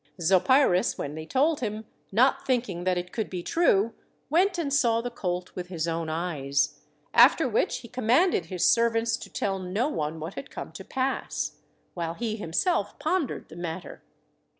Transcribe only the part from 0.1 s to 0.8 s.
Zopy